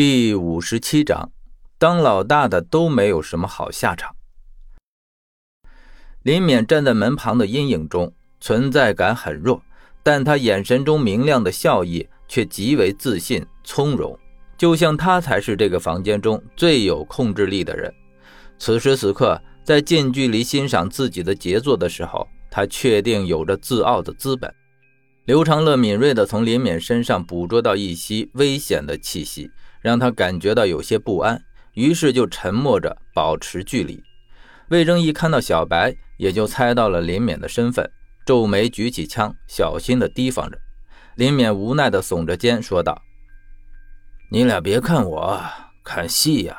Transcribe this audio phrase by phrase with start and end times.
[0.00, 1.32] 第五十七章，
[1.76, 4.14] 当老大的都没有什么好下场。
[6.22, 9.60] 林勉站在门旁的阴影中，存在感很弱，
[10.04, 14.16] 但他眼神中明亮的笑意却极为自信从容，
[14.56, 17.92] 就像他才是这个房间中最有控制力的人。
[18.56, 24.54] 此时此刻，在近距离欣赏自己的杰作的时候，他确定有着自傲的资本。
[25.28, 29.50] 刘长乐敏锐地从林勉身上捕捉到一些危险的气息。
[29.82, 34.02] 让他感觉到有些不安，于是就沉默着保持距离。
[34.70, 37.88] 魏征一看到小白，也就猜到了林勉的身份，
[38.24, 40.58] 皱眉举起枪，小心地提防着。
[41.16, 43.02] 林勉无奈地耸着肩说道
[44.32, 45.38] ：“你俩别看我，
[45.84, 46.56] 看戏呀！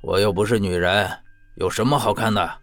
[0.00, 1.10] 我又不是女人，
[1.56, 2.58] 有什么好看的？”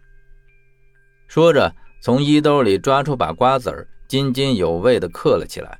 [1.28, 5.78] 说着，从衣兜里抓出把瓜子儿，津津有味地嗑了起来。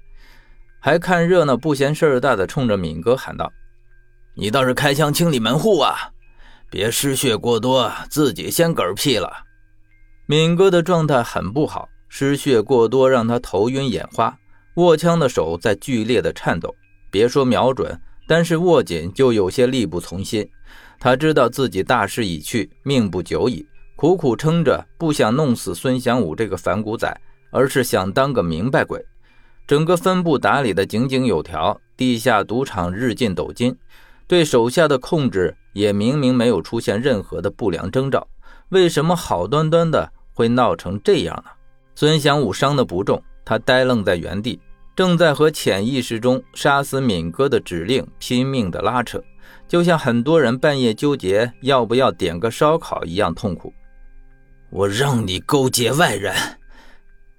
[0.81, 3.51] 还看热闹不嫌事儿大的，冲着敏哥喊道
[4.37, 6.11] ：“你倒是开枪清理门户啊！
[6.71, 9.33] 别失血过多，自己先嗝屁了。”
[10.27, 14.37] 敏哥的状态很不好，失血过多让他头晕眼花，
[14.77, 16.75] 握枪的手在剧烈的颤抖。
[17.11, 20.47] 别说瞄准，单是握紧就有些力不从心。
[20.99, 27.15] 他知道自己大势已去，命不久矣，苦苦撑着，不想弄死孙祥武这个反骨仔，
[27.55, 29.03] 而是想当个明白鬼。
[29.65, 33.75] 整个分部打理的井井有条，地下赌场日进斗金，
[34.27, 38.27] 对手下的控制也明明没有出现任何的不良征兆，
[38.71, 41.51] 为什么好端端的会闹成这样呢？
[41.95, 44.61] 孙祥武伤得不重，他呆愣在原地，
[44.97, 49.23] 正在和潜意识中杀死敏哥的指令拼命的拉扯，
[49.69, 53.73] 就像很多人半夜纠结要不要点个烧烤一样痛苦。
[54.71, 56.35] 我让你勾结外人！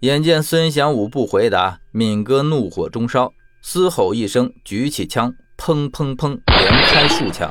[0.02, 7.50] 眼见孙祥武不回答，敏哥怒火中烧，嘶吼一声，举起枪，砰砰砰，连开数枪。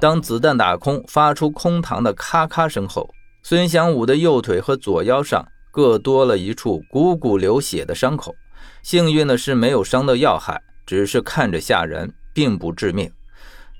[0.00, 3.08] 当子弹打空，发出空膛的咔咔声后，
[3.44, 8.34] 孙祥武的右腿和左腰上各多了一处汩汩流血的伤口。
[8.82, 13.08] 幸运的是，没有伤到要害，只是看着吓人，并不致命。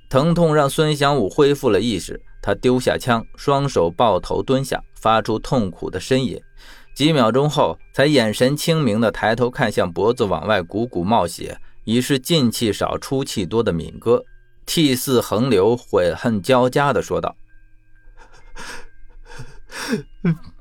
[0.09, 6.41] 疼痛让孙祥武恢复了意识，他丢下枪，双手抱头蹲下，发出痛苦的呻吟。
[6.97, 14.25] 几秒钟后，才眼神清明地抬头看向脖子往外汩汩冒血、已是进气少出气多的敏哥，
[14.65, 17.37] 涕泗横流、悔恨交加地说道：“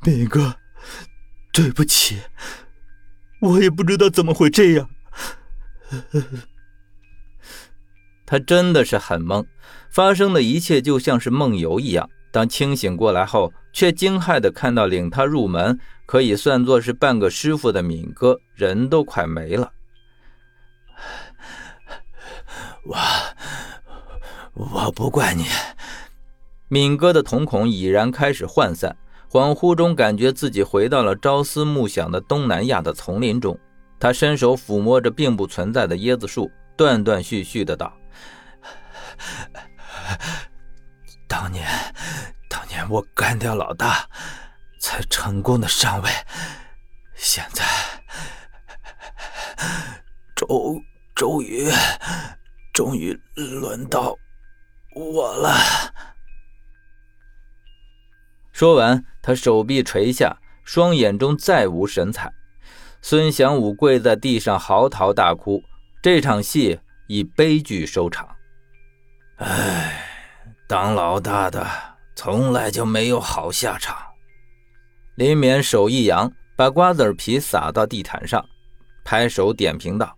[0.04, 0.58] 敏哥，
[1.54, 2.18] 对不起，
[3.40, 4.90] 我也不知道怎么会这样。”
[8.28, 9.46] 他真的是很懵，
[9.90, 12.10] 发生的一切就像是梦游一样。
[12.36, 15.80] 当清醒过来后，却惊骇地看到领他入门。
[16.06, 19.72] 可以算作是半个师傅的敏哥，人都快没了。
[22.84, 22.98] 我
[24.54, 25.46] 我不怪你。
[26.68, 28.98] 敏哥的瞳孔已然开始涣散，
[29.32, 33.58] 恍惚中感觉自己回到了朝思暮想的东南亚的丛林中。
[33.98, 37.94] 他伸手抚摸着并不存在的椰子树，断断续续的道
[41.36, 41.68] ：“当年，
[42.48, 44.08] 当年我干掉老大。”
[44.78, 46.10] 才成功的上位，
[47.16, 47.66] 现在
[50.36, 50.80] 终
[51.16, 51.68] 终于
[52.72, 54.16] 终于轮到
[54.94, 55.58] 我了。
[58.54, 62.32] 说完，他手臂垂下，双眼中再无神采。
[63.02, 65.64] 孙祥武跪在地上嚎啕大哭，
[66.04, 68.36] 这场戏以悲剧收场。
[69.38, 70.05] 唉，
[70.68, 71.68] 当老大的
[72.16, 73.96] 从来就没有好下场。
[75.16, 78.44] 林勉手一扬，把瓜子皮撒到地毯上，
[79.04, 80.18] 拍手点评道：“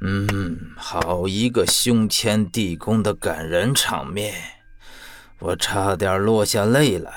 [0.00, 4.34] 嗯，好一个胸前地宫的感人场面，
[5.40, 7.12] 我差点落下泪来。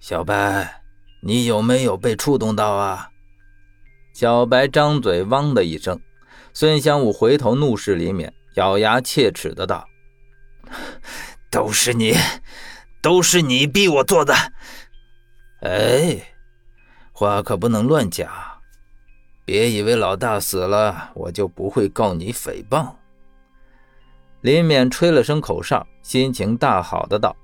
[0.00, 0.82] 小白，
[1.22, 3.10] 你有没有被触动到啊？”
[4.12, 6.00] 小白张嘴，汪的一声。
[6.52, 9.88] 孙香武回头怒视林勉，咬牙切齿的道
[11.50, 12.14] ：“都是你！”
[13.02, 14.34] 都是你逼我做的，
[15.60, 16.34] 哎，
[17.12, 18.28] 话可不能乱讲，
[19.44, 22.92] 别以为老大死了我就不会告你诽谤。
[24.40, 27.36] 林勉吹了声口哨，心情大好的道：“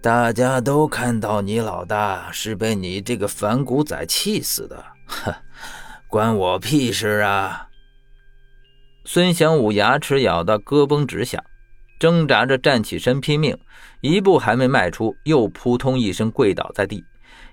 [0.00, 5.34] 大家都看到你老大是被你这个反骨仔气死的，哼，
[6.06, 7.70] 关我屁事啊！”
[9.04, 11.42] 孙祥武牙齿咬得咯嘣直响。
[11.98, 13.56] 挣扎着站起身，拼命
[14.00, 17.04] 一步还没迈出，又扑通一声跪倒在地。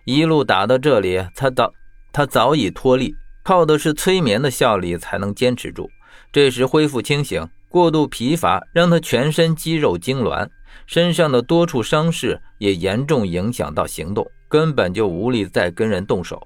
[0.04, 1.72] 一路打到这里，他早
[2.12, 5.90] 他早已脱力，靠的是催眠的效力才能坚持住。
[6.34, 10.50] 这时恢复清醒，过度疲乏让他全身肌肉痉挛，
[10.88, 16.46] 身上的多处伤势也严重影响到行动，根本就无力再跟人动手。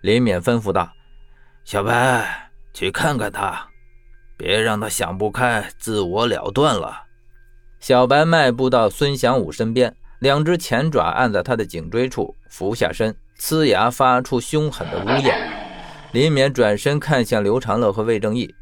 [0.00, 0.90] 林勉吩咐道
[1.64, 3.68] ：“小白，去看看他，
[4.42, 7.04] 别让他想不开，自我了断了。”
[7.78, 15.48] 小白迈步到孙祥武身边，两只前爪按在他的颈椎处，俯下身，呲牙发出凶狠的呜咽。
[16.10, 18.52] 林勉转身看向刘长乐和魏正义。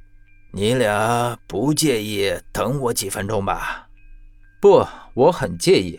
[0.52, 3.88] 你俩不介意等我几分钟吧？
[4.60, 5.98] 不，我很介意。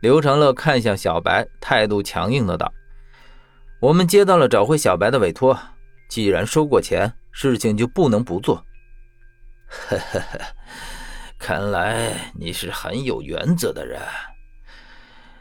[0.00, 2.72] 刘长乐看向小白，态度强硬的道
[3.80, 5.58] ：“我们接到了找回小白的委托，
[6.08, 8.64] 既然收过钱，事情就不能不做。”
[9.88, 10.40] 呵呵呵，
[11.38, 14.00] 看来你是很有原则的人。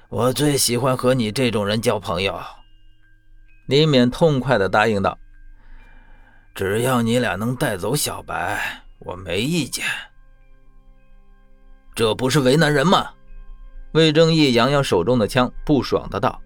[0.10, 2.40] 我最喜欢和你这种人交朋友。”
[3.68, 5.18] 李勉痛快的答应道。
[6.54, 9.86] 只要你俩能带走小白，我没意见。
[11.96, 13.10] 这不是为难人吗？
[13.94, 16.42] 魏正义扬扬手中的枪，不爽的道：“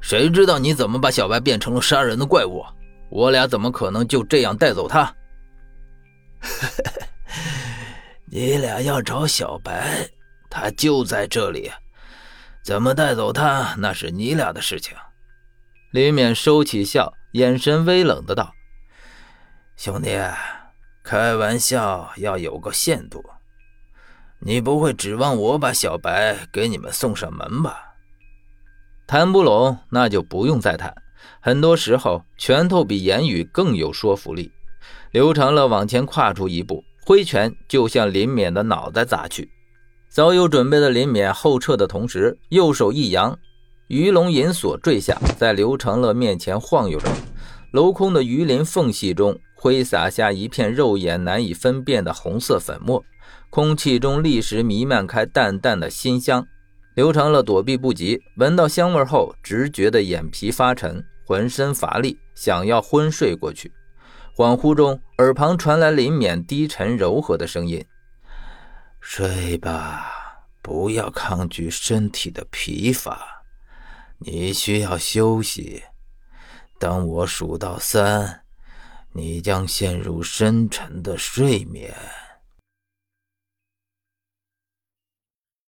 [0.00, 2.64] 谁知道你怎么把小白变成了杀人的怪物？
[3.10, 5.14] 我俩怎么可能就这样带走他？”
[8.26, 10.08] 你俩要找小白，
[10.50, 11.70] 他就在这里，
[12.62, 14.96] 怎么带走他，那是你俩的事情。
[15.92, 18.52] 李勉收起笑，眼神微冷的道。
[19.76, 20.18] 兄弟，
[21.02, 23.24] 开玩笑要有个限度。
[24.40, 27.94] 你不会指望我把小白给你们送上门吧？
[29.06, 30.94] 谈不拢，那就不用再谈。
[31.40, 34.50] 很多时候，拳头比言语更有说服力。
[35.12, 39.48] 刘长乐往前跨出一步，挥拳就向林勉的脑袋砸去。
[40.08, 43.38] 早有准备的林勉后撤的同时，右手一扬，
[43.88, 47.08] 鱼龙银锁坠下，在刘长乐面前晃悠着。
[47.72, 49.38] 镂空的鱼鳞缝隙中。
[49.56, 53.02] 挥洒下一片肉眼难以分辨的红色粉末，
[53.48, 56.46] 空气中立时弥漫开淡淡的馨香。
[56.94, 63.72] 刘长乐躲避不及，闻到香味后，直觉的眼皮发沉，浑身乏力，想要昏睡过去。
[64.36, 67.84] 恍惚中，耳旁传来林勉低沉柔和的声音
[69.00, 73.42] ：“睡吧，不要抗拒身体的疲乏，
[74.18, 75.84] 你需要休息。
[76.78, 78.40] 当我数到三。”
[79.16, 81.94] 你将陷入深沉的睡眠。